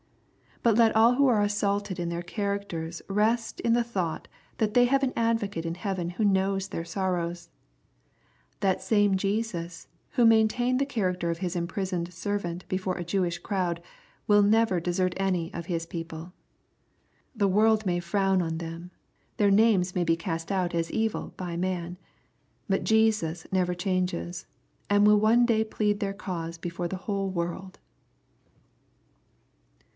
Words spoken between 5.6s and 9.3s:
in heaven who knows their sorrows. That same